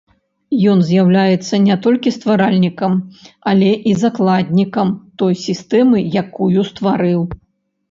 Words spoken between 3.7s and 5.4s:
і закладнікам той